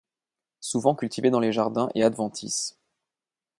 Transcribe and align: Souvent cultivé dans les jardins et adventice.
Souvent 0.61 0.95
cultivé 0.95 1.29
dans 1.29 1.39
les 1.39 1.51
jardins 1.53 1.87
et 1.93 2.01
adventice. 2.01 2.79